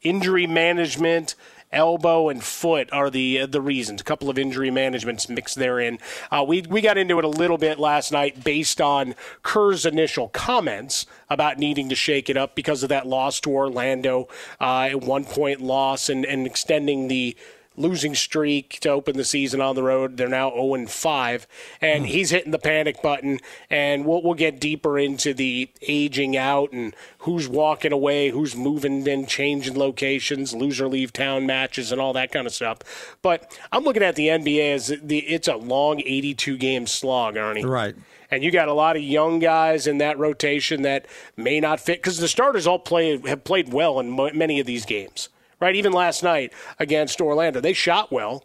[0.02, 1.36] Injury management.
[1.74, 4.02] Elbow and foot are the the reasons.
[4.02, 6.00] A couple of injury managements mixed therein.
[6.30, 10.28] Uh, we we got into it a little bit last night based on Kerr's initial
[10.28, 14.28] comments about needing to shake it up because of that loss to Orlando,
[14.60, 17.38] uh, a one point loss, and, and extending the
[17.82, 20.18] losing streak to open the season on the road.
[20.18, 21.48] They're now 0 and 5,
[21.82, 22.12] and hmm.
[22.12, 23.40] he's hitting the panic button.
[23.70, 29.08] And we'll, we'll get deeper into the aging out and who's walking away, who's moving
[29.08, 33.18] and changing locations, loser leave town matches, and all that kind of stuff.
[33.22, 37.66] But I'm looking at the NBA as the it's a long 82 game slog, Arnie.
[37.66, 37.96] Right.
[38.32, 42.00] And you got a lot of young guys in that rotation that may not fit
[42.00, 45.28] because the starters all play have played well in many of these games,
[45.62, 45.76] right?
[45.76, 48.44] Even last night against Orlando, they shot well,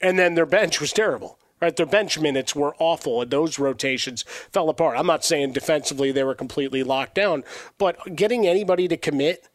[0.00, 1.38] and then their bench was terrible.
[1.60, 4.96] Right, their bench minutes were awful, and those rotations fell apart.
[4.96, 7.42] I'm not saying defensively they were completely locked down,
[7.78, 9.48] but getting anybody to commit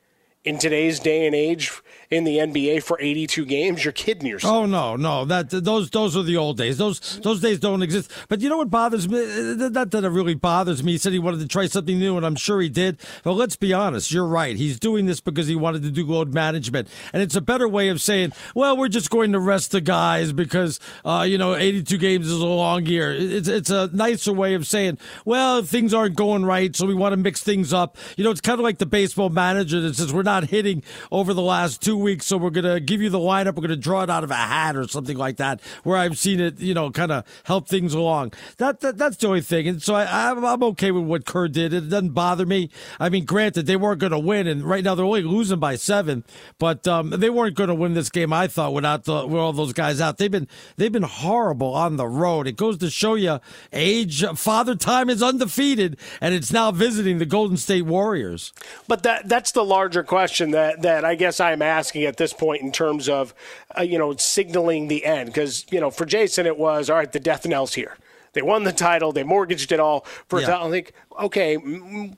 [0.44, 1.72] in today's day and age
[2.13, 4.54] in the NBA for 82 games, you're kidding yourself.
[4.54, 6.78] Oh no, no, that those those are the old days.
[6.78, 8.12] Those those days don't exist.
[8.30, 9.17] But you know what bothers me?
[9.56, 10.93] Not that it really bothers me.
[10.93, 12.99] He said he wanted to try something new, and I'm sure he did.
[13.23, 14.56] But let's be honest, you're right.
[14.56, 17.89] He's doing this because he wanted to do load management, and it's a better way
[17.89, 21.97] of saying, well, we're just going to rest the guys because uh, you know 82
[21.97, 23.12] games is a long year.
[23.12, 27.13] It's it's a nicer way of saying, well, things aren't going right, so we want
[27.13, 27.97] to mix things up.
[28.17, 31.34] You know, it's kind of like the baseball manager that says we're not hitting over
[31.34, 33.56] the last two weeks, so we're going to give you the lineup.
[33.56, 35.62] We're going to draw it out of a hat or something like that.
[35.84, 38.34] Where I've seen it, you know, kind of help things along.
[38.58, 41.74] That, that that's the only thing, and so I, I'm, okay with what Kerr did.
[41.74, 42.70] It doesn't bother me.
[43.00, 45.76] I mean, granted, they weren't going to win, and right now they're only losing by
[45.76, 46.24] seven,
[46.60, 48.32] but um, they weren't going to win this game.
[48.32, 51.98] I thought without the, with all those guys out, they've been they've been horrible on
[51.98, 52.48] the road.
[52.48, 53.39] It goes to show you,
[53.72, 58.54] age father time is undefeated, and it's now visiting the Golden State Warriors.
[58.88, 62.62] But that that's the larger question that, that I guess I'm asking at this point
[62.62, 63.34] in terms of,
[63.78, 65.28] uh, you know, signaling the end.
[65.30, 67.98] Because, you know, for Jason, it was, all right, the death knell's here.
[68.34, 69.12] They won the title.
[69.12, 70.46] They mortgaged it all for Yeah.
[70.48, 70.68] a title.
[70.68, 71.58] I think, okay,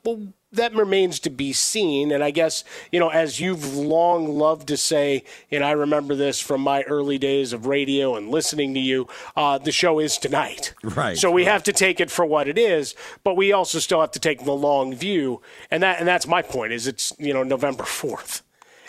[0.04, 2.10] well, that remains to be seen.
[2.14, 6.40] And I guess, you know, as you've long loved to say, and I remember this
[6.40, 10.74] from my early days of radio and listening to you, uh, the show is tonight.
[10.82, 11.18] Right.
[11.18, 14.12] So we have to take it for what it is, but we also still have
[14.12, 15.42] to take the long view.
[15.70, 18.42] And that and that's my point is it's, you know, November 4th.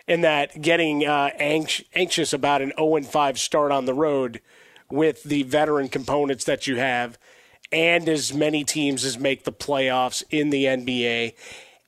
[0.09, 4.41] And that getting uh, anx- anxious about an 0 5 start on the road
[4.91, 7.19] with the veteran components that you have
[7.73, 11.35] and as many teams as make the playoffs in the NBA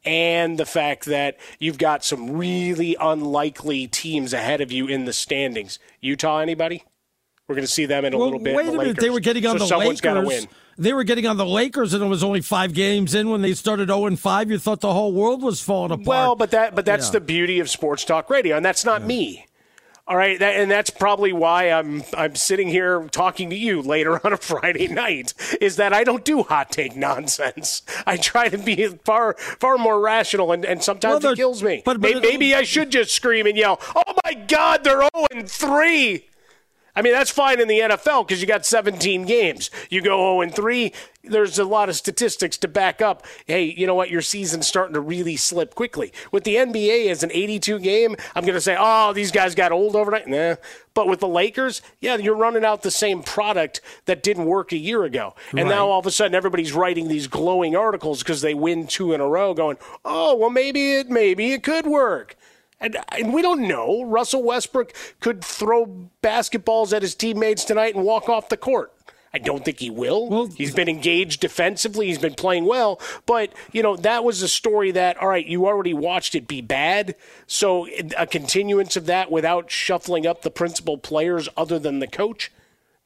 [0.05, 5.13] and the fact that you've got some really unlikely teams ahead of you in the
[5.13, 5.79] standings.
[6.01, 6.85] Utah anybody?
[7.47, 8.57] We're going to see them in a Well, little bit.
[8.57, 9.03] Wait a minute, Lakers.
[9.03, 10.49] they were getting on so the someone's got to win.
[10.79, 13.53] They were getting on the Lakers, and it was only five games in when they
[13.55, 14.51] started zero and five.
[14.51, 16.07] You thought the whole world was falling apart.
[16.07, 17.13] Well, but that but that's Yeah.
[17.15, 19.45] the beauty of sports talk radio, and that's not me.
[20.07, 24.21] All right, that, and that's probably why I'm I'm sitting here talking to you later
[24.25, 25.35] on a Friday night.
[25.61, 27.83] Is that I don't do hot take nonsense.
[28.07, 31.83] I try to be far far more rational, and, and sometimes Well, it kills me.
[31.85, 35.01] but- but maybe, it- maybe I should just scream and yell, "Oh my God, they're
[35.01, 36.25] 0 and three."
[36.99, 39.71] I mean, that's fine in the NFL because you got 17 games.
[39.89, 40.93] You go 0 and 3.
[41.23, 43.25] There's a lot of statistics to back up.
[43.47, 44.11] Hey, you know what?
[44.11, 46.13] Your season's starting to really slip quickly.
[46.33, 49.71] With the NBA as an 82 game, I'm going to say, oh, these guys got
[49.71, 50.27] old overnight.
[50.27, 50.57] Nah.
[50.93, 54.77] But with the Lakers, yeah, you're running out the same product that didn't work a
[54.77, 55.37] year ago.
[55.51, 55.69] And Right.
[55.69, 59.21] now all of a sudden everybody's writing these glowing articles because they win two in
[59.21, 62.35] a row, going, oh, well, maybe it, maybe it could work.
[62.81, 64.05] And, and we don't know.
[64.05, 68.93] Russell Westbrook could throw basketballs at his teammates tonight and walk off the court.
[69.33, 70.47] I don't think he will.
[70.47, 72.07] he's been engaged defensively.
[72.07, 73.01] He's been playing well.
[73.27, 76.63] But, you know, that was a story that, all right, you already watched it be
[76.63, 77.15] bad.
[77.47, 77.87] So
[78.17, 82.51] a continuance of that without shuffling up the principal players other than the coach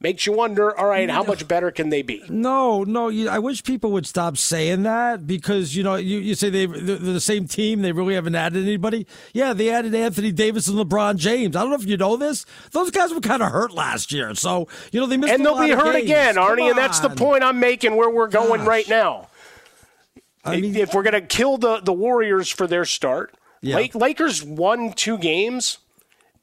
[0.02, 2.22] makes you wonder, all right, how much better can they be?
[2.28, 3.08] No, no.
[3.08, 6.66] You, I wish people would stop saying that because you know you, you say they
[6.66, 7.82] they're the same team.
[7.82, 9.06] They really haven't added anybody.
[9.32, 11.56] Yeah, they added Anthony Davis and LeBron James.
[11.56, 12.44] I don't know if you know this.
[12.72, 15.32] Those guys were kind of hurt last year, so you know they missed.
[15.32, 16.04] And they'll be hurt games.
[16.04, 18.68] again, Arnie, and that's the point I'm making where we're going Gosh.
[18.68, 19.28] right now.
[20.44, 23.86] I mean, if we're going to kill the, the Warriors for their start, Yeah.
[23.94, 25.78] Lakers won two games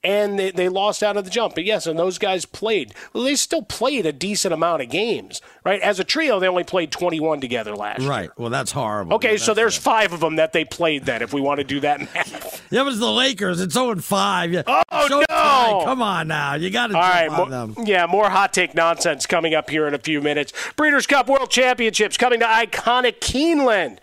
[0.03, 1.55] and they, they lost out of the jump.
[1.55, 2.93] But yes, and those guys played.
[3.13, 5.81] Well, they still played a decent amount of games, right?
[5.81, 8.09] As a trio, they only played 21 together last year.
[8.09, 8.29] Right.
[8.37, 9.15] Well, that's horrible.
[9.15, 11.79] Okay, so there's five of them that they played then, if we want to do
[11.81, 12.55] that math.
[12.71, 13.59] Yeah, but it's the Lakers.
[13.61, 14.53] It's 0 5.
[14.53, 14.61] Yeah.
[14.67, 15.81] Oh, So no!
[15.85, 16.53] Come on now.
[16.53, 17.75] You got to All jump right, on more, them.
[17.87, 20.53] yeah, more hot take nonsense coming up here in a few minutes.
[20.75, 23.97] Breeders' Cup World Championships coming to iconic Keeneland.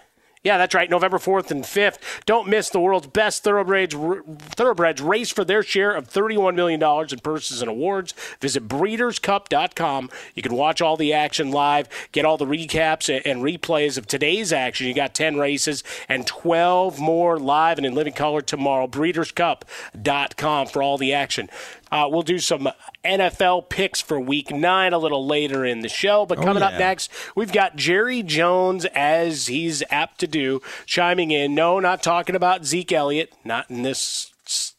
[0.46, 1.98] Yeah, that's right, November 4th and 5th.
[2.24, 3.96] Don't miss the world's best thoroughbreds,
[4.38, 8.14] thoroughbreds race for their share of $31 million in purses and awards.
[8.40, 10.08] Visit breederscup.com.
[10.36, 14.52] You can watch all the action live, get all the recaps and- replays of today's
[14.52, 14.86] action.
[14.86, 18.86] You got 10 races and 12 more live and in living color tomorrow.
[18.86, 21.50] Breederscup.com for all the action.
[21.96, 22.68] Uh, we'll do some
[23.02, 26.26] NFL picks for week nine a little later in the show.
[26.26, 31.30] But Oh, coming up next, we've got Jerry Jones, as he's apt to do, chiming
[31.30, 31.54] in.
[31.54, 34.30] No, not talking about Zeke Elliott, not in this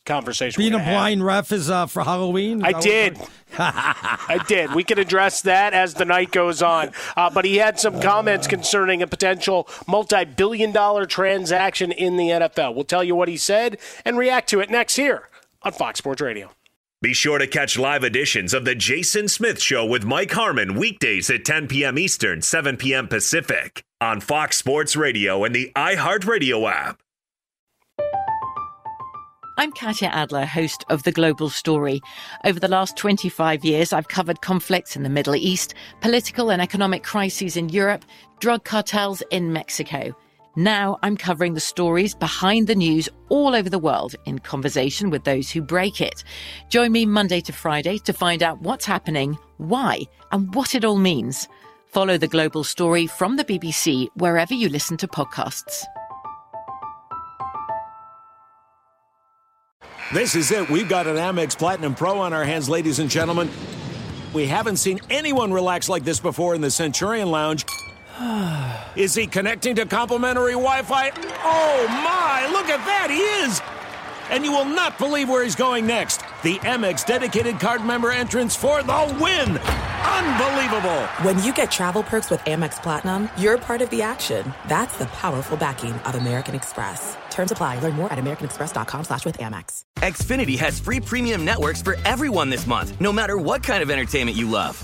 [0.05, 0.59] conversation.
[0.61, 0.93] Being a have.
[0.93, 2.63] blind ref is uh, for Halloween?
[2.63, 3.17] Is I did.
[3.57, 4.75] I did.
[4.75, 6.91] We can address that as the night goes on.
[7.15, 12.29] Uh, but he had some comments concerning a potential multi billion dollar transaction in the
[12.29, 12.75] NFL.
[12.75, 15.29] We'll tell you what he said and react to it next here
[15.63, 16.51] on Fox Sports Radio.
[16.99, 21.29] Be sure to catch live editions of The Jason Smith Show with Mike Harmon weekdays
[21.29, 21.95] at 10 p.m.
[21.95, 23.07] Eastern, 7 p.m.
[23.07, 26.99] Pacific on Fox Sports Radio and the iHeartRadio app.
[29.59, 32.01] I'm Katya Adler, host of The Global Story.
[32.45, 37.03] Over the last 25 years, I've covered conflicts in the Middle East, political and economic
[37.03, 38.05] crises in Europe,
[38.39, 40.15] drug cartels in Mexico.
[40.57, 45.23] Now I'm covering the stories behind the news all over the world in conversation with
[45.23, 46.23] those who break it.
[46.67, 50.01] Join me Monday to Friday to find out what's happening, why,
[50.31, 51.47] and what it all means.
[51.85, 55.83] Follow The Global Story from the BBC wherever you listen to podcasts.
[60.11, 60.67] This is it.
[60.71, 63.51] We've got an Amex Platinum Pro on our hands, ladies and gentlemen.
[64.33, 67.63] We haven't seen anyone relax like this before in the Centurion Lounge.
[68.95, 71.11] Is he connecting to complimentary Wi Fi?
[71.43, 73.61] Oh my, look at that, he is!
[74.29, 76.17] And you will not believe where he's going next.
[76.43, 79.57] The Amex dedicated card member entrance for the win!
[79.57, 81.05] Unbelievable!
[81.21, 84.51] When you get travel perks with Amex Platinum, you're part of the action.
[84.67, 87.17] That's the powerful backing of American Express.
[87.29, 87.79] Terms apply.
[87.79, 89.83] Learn more at americanexpress.com slash with Amex.
[89.97, 94.35] Xfinity has free premium networks for everyone this month, no matter what kind of entertainment
[94.35, 94.83] you love.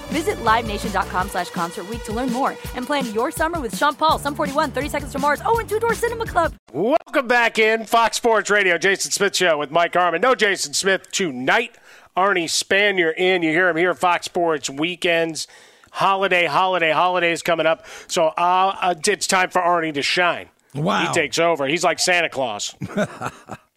[0.11, 4.19] Visit LiveNation.com slash Concert Week to learn more and plan your summer with Sean Paul,
[4.19, 6.53] Sum 41, 30 Seconds to Mars, oh, and Two Door Cinema Club.
[6.73, 10.19] Welcome back in Fox Sports Radio, Jason Smith Show with Mike Harmon.
[10.19, 11.77] No Jason Smith tonight.
[12.17, 13.41] Arnie Spanier in.
[13.41, 15.47] You hear him here at Fox Sports weekends.
[15.91, 17.85] Holiday, holiday, holidays coming up.
[18.07, 20.49] So uh, uh, it's time for Arnie to shine.
[20.75, 21.07] Wow.
[21.07, 21.67] He takes over.
[21.67, 22.75] He's like Santa Claus.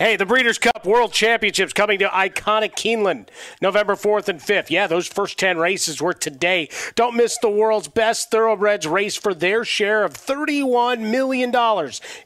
[0.00, 3.30] Hey, the Breeders' Cup World Championships coming to iconic Keeneland,
[3.60, 4.70] November 4th and 5th.
[4.70, 6.68] Yeah, those first 10 races were today.
[6.94, 11.52] Don't miss the world's best thoroughbreds race for their share of $31 million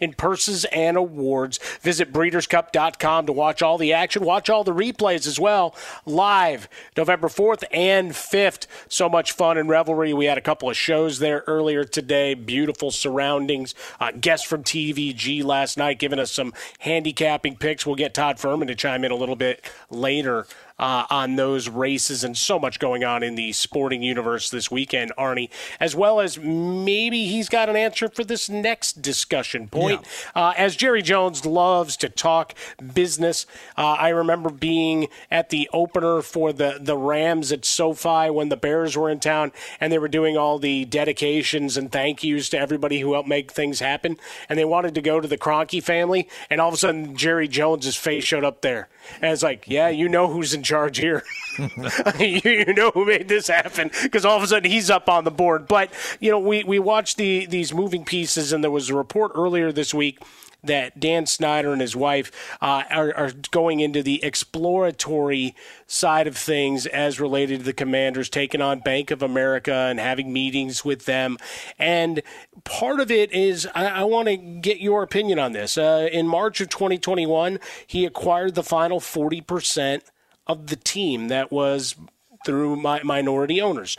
[0.01, 1.59] in purses and awards.
[1.81, 7.29] Visit breederscup.com to watch all the action, watch all the replays as well, live November
[7.29, 8.67] 4th and 5th.
[8.89, 10.13] So much fun and revelry.
[10.13, 13.75] We had a couple of shows there earlier today, beautiful surroundings.
[13.99, 17.87] Uh, guests from TVG last night giving us some handicapping picks.
[17.87, 20.47] We'll get Todd Fuhrman to chime in a little bit later
[20.83, 25.13] uh, on those races and so much going on in the sporting universe this weekend,
[25.17, 30.01] Arnie, as well as maybe he's got an answer for this next discussion point.
[30.35, 30.49] Yeah.
[30.49, 32.55] Uh, as Jerry Jones loves to talk
[32.95, 33.47] business,
[33.79, 38.57] uh, I remember being at the opener for the, the Rams at SoFi when the
[38.57, 42.59] Bears were in town and they were doing all the dedications and thank yous to
[42.59, 44.17] everybody who helped make things happen.
[44.49, 47.47] And they wanted to go to the Kroenke family, and all of a sudden Jerry
[47.47, 48.89] Jones's face showed up there.
[49.21, 51.23] And it's like, yeah, you know who's in charge here.
[52.19, 55.31] you know who made this happen because all of a sudden he's up on the
[55.31, 55.67] board.
[55.67, 59.33] But you know, we we watched the these moving pieces, and there was a report
[59.35, 60.19] earlier this week
[60.65, 65.55] that Dan Snyder and his wife uh, are, are, going into the exploratory
[65.87, 70.33] side of things as related to the commanders taking on Bank of America and having
[70.33, 71.37] meetings with them.
[71.79, 72.23] And
[72.65, 75.77] part of it is I, I want to get your opinion on this.
[75.77, 80.03] Uh, in March of 2021, he acquired the final 40%
[80.47, 81.97] of the team that was
[82.45, 83.97] through my minority owners.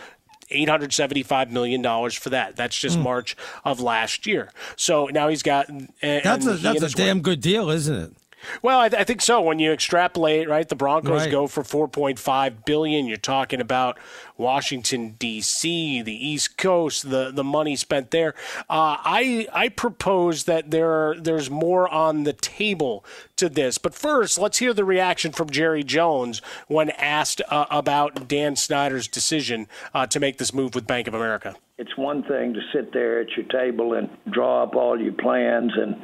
[0.51, 1.81] $875 million
[2.11, 2.55] for that.
[2.55, 3.03] That's just mm.
[3.03, 3.35] March
[3.65, 4.51] of last year.
[4.75, 5.67] So now he's got.
[6.01, 8.11] that's a, that's a damn good deal, isn't it?
[8.61, 9.41] Well, I, th- I, think so.
[9.41, 11.31] When you extrapolate, right, the Broncos right.
[11.31, 13.07] go for 4.5 billion.
[13.07, 13.97] You're talking about
[14.37, 18.33] Washington D.C., the East Coast, the the money spent there.
[18.69, 23.05] Uh, I I propose that there are, there's more on the table
[23.37, 23.77] to this.
[23.77, 29.07] But first, let's hear the reaction from Jerry Jones when asked uh, about Dan Snyder's
[29.07, 31.55] decision uh, to make this move with Bank of America.
[31.77, 35.71] It's one thing to sit there at your table and draw up all your plans
[35.75, 35.95] and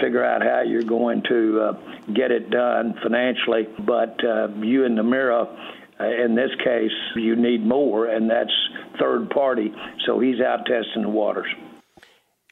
[0.00, 3.68] figure out how you're going to uh, get it done financially.
[3.86, 5.46] But uh, you and the mirror,
[6.00, 8.52] uh, in this case, you need more, and that's
[9.00, 9.72] third party.
[10.06, 11.48] So he's out testing the waters.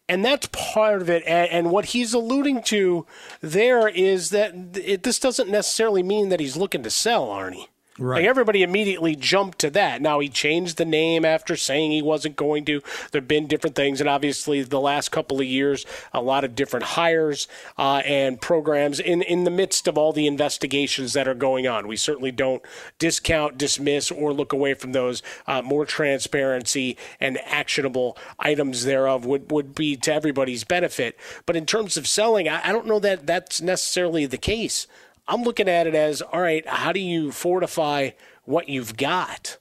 [0.08, 1.24] And that's part of it.
[1.26, 3.06] And, what he's alluding to
[3.40, 7.66] there is that it, this doesn't necessarily mean that he's looking to sell, Arnie.
[7.98, 8.18] Right.
[8.18, 10.02] Like everybody immediately jumped to that.
[10.02, 12.82] Now he changed the name after saying he wasn't going to.
[13.10, 16.84] There've been different things, and obviously the last couple of years, a lot of different
[16.84, 21.66] hires uh, and programs in in the midst of all the investigations that are going
[21.66, 21.88] on.
[21.88, 22.62] We certainly don't
[22.98, 25.22] discount, dismiss, or look away from those.
[25.46, 31.16] Uh, more transparency and actionable items thereof would would be to everybody's benefit.
[31.46, 34.86] But in terms of selling, I, I don't know that that's necessarily the case.
[35.28, 38.10] I'm looking at it as all right, how do you fortify
[38.44, 39.58] what you've got?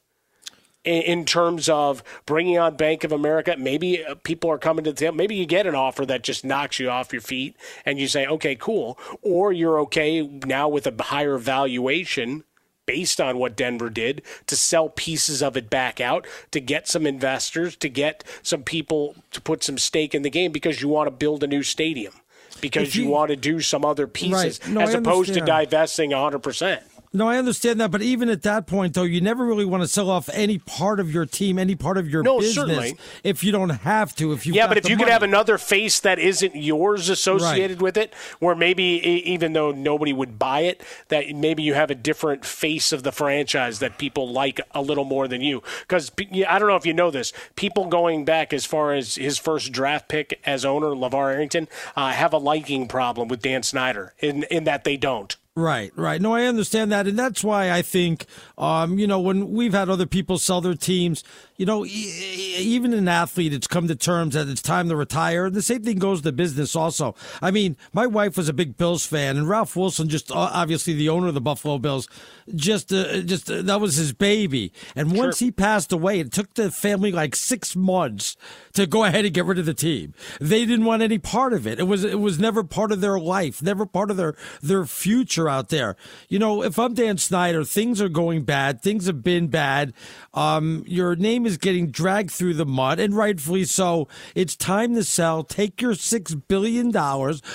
[0.86, 3.56] in terms of bringing on Bank of America.
[3.58, 5.16] Maybe uh, people are coming to the table.
[5.16, 7.56] Maybe you get an offer that just knocks you off your feet
[7.86, 8.98] and you say, okay, cool.
[9.24, 12.44] Or you're okay now with a higher valuation
[12.86, 17.08] based on what Denver did to sell pieces of it back out, to get some
[17.08, 21.08] investors, to get some people to put some stake in the game because you want
[21.08, 22.14] to build a new stadium
[22.62, 24.70] because you, you, want to do some other pieces right.
[24.70, 26.82] no, as opposed to divesting 100%.
[27.16, 29.88] No, I understand that, but even at that point, though, you never really want to
[29.88, 32.98] sell off any part of your team, any part of your no, business, certainly.
[33.24, 34.34] if you don't have to.
[34.34, 35.06] If you yeah, but if you money.
[35.06, 37.82] could have another face that isn't yours associated right.
[37.82, 41.96] with it, where maybe even though nobody would buy it, that maybe you have a
[41.96, 45.64] different face of the franchise that people like a little more than you.
[45.88, 49.38] Because I don't know if you know this, people going back as far as his
[49.38, 54.14] first draft pick as owner, LaVar Arrington, uh, have a liking problem with Dan Snyder
[54.20, 55.38] in in that they don't.
[55.58, 56.22] Right, right.
[56.22, 57.08] No, I understand that.
[57.08, 58.26] And that's why I think,
[58.58, 61.24] um, you know, when we've had other people sell their teams,
[61.58, 65.50] you know, even an athlete, it's come to terms that it's time to retire.
[65.50, 67.16] The same thing goes to business also.
[67.42, 70.94] I mean, my wife was a big Bills fan, and Ralph Wilson, just uh, obviously
[70.94, 72.08] the owner of the Buffalo Bills,
[72.54, 74.72] just, uh, just uh, that was his baby.
[74.96, 78.36] And once he passed away, it took the family like six months
[78.74, 80.14] to go ahead and get rid of the team.
[80.40, 81.80] They didn't want any part of it.
[81.80, 85.50] It was, it was never part of their life, never part of their, their future
[85.50, 85.96] out there.
[86.30, 88.82] You know, if I'm Dan Snyder, things are going bad.
[88.82, 89.94] Things have been bad.
[90.34, 94.08] Um, your name is getting dragged through the mud, and rightfully so.
[94.36, 95.44] It's time to sell.
[95.44, 96.92] Take your $6 billion,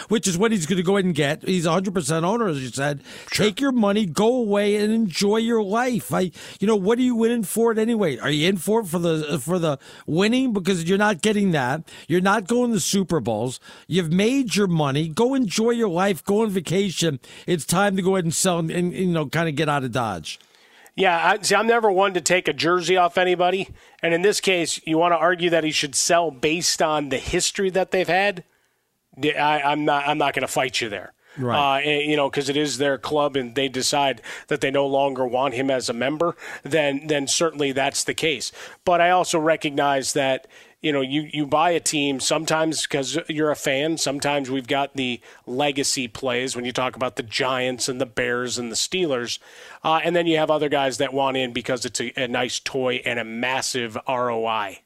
[0.09, 1.47] which is what he's going to go ahead and get.
[1.47, 3.03] He's 100% owner, as you said.
[3.31, 3.47] Sure.
[3.47, 6.13] Take your money, go away, and enjoy your life.
[6.13, 8.19] I, you know, what are you winning for it anyway?
[8.19, 10.53] Are you in for it for the, for the winning?
[10.53, 11.89] Because you're not getting that.
[12.09, 13.61] You're not going to Super Bowls.
[13.87, 15.09] You've made your money.
[15.09, 16.25] Go enjoy your life.
[16.25, 17.21] Go on vacation.
[17.47, 19.85] It's time to go ahead and sell and, and you know, kind of get out
[19.85, 20.39] of Dodge.
[20.97, 23.69] Yeah, I, see, I'm never one to take a jersey off anybody,
[24.03, 27.19] and in this case, you want to argue that he should sell based on the
[27.19, 28.45] history that they've had.
[29.23, 30.07] I, am not.
[30.07, 31.13] I'm not going to fight you there.
[31.39, 31.79] Right.
[31.79, 35.27] Uh, you know, because it is their club, and they decide that they no longer
[35.27, 36.37] want him as a member.
[36.63, 38.51] Then, then certainly that's the case.
[38.85, 40.47] But I also recognize that
[40.81, 43.99] you know, you, you buy a team sometimes because you're a fan.
[43.99, 48.59] Sometimes we've got the legacy plays when you talk about the Giants and the Bears
[48.59, 49.39] and the Steelers.
[49.85, 52.59] Uh, and then you have other guys that want in because it's a, a nice
[52.59, 54.81] toy and a massive ROI.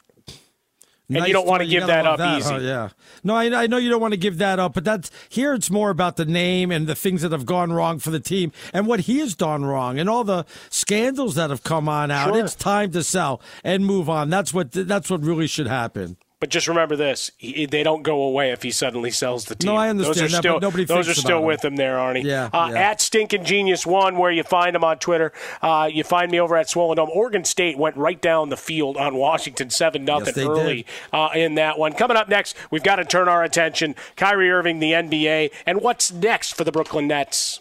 [1.09, 2.49] And Nice you don't want to give that up easy.
[2.51, 2.59] huh?
[2.61, 2.89] yeah.
[3.23, 5.53] No, I, I know you don't want to give that up, but that's here.
[5.53, 8.53] It's more about the name and the things that have gone wrong for the team
[8.73, 12.33] and what he has done wrong and all the scandals that have come on out.
[12.33, 12.43] Sure.
[12.43, 14.31] It's time to sell and move on.
[14.31, 16.17] That's what that's what really should happen.
[16.45, 19.71] But just remember this: he, they don't go away if he suddenly sells the team.
[19.71, 22.23] No, I understand Those are that, still, nobody those are still with him there, Arnie.
[22.23, 22.91] Yeah, Uh, yeah.
[22.91, 25.33] At Stinking Genius One, where you find him on Twitter.
[25.63, 27.09] Uh, you find me over at Swollen Dome.
[27.15, 30.85] Oregon State went right down the field on Washington, seven nothing early
[31.15, 31.95] uh, in that one.
[31.95, 36.13] Coming up next, we've got to turn our attention Kyrie Irving, the NBA, and what's
[36.13, 37.61] next for the Brooklyn Nets.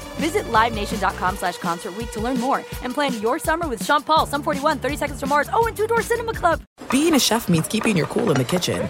[0.21, 4.27] Visit LiveNation.com slash Concert Week to learn more and plan your summer with Sean Paul,
[4.27, 6.61] Sum 41, 30 Seconds to Mars, oh, and Two Door Cinema Club.
[6.91, 8.87] Being a chef means keeping your cool in the kitchen.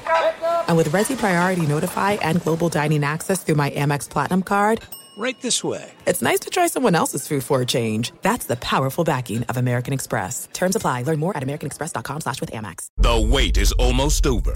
[0.67, 4.81] And with Resy Priority Notify and Global Dining Access through my Amex Platinum card,
[5.17, 5.93] Right this way.
[6.05, 8.11] it's nice to try someone else's food for a change.
[8.23, 10.49] That's the powerful backing of American Express.
[10.51, 11.03] Terms apply.
[11.03, 12.87] Learn more at americanexpress.com slash with Amex.
[12.97, 14.55] The wait is almost over.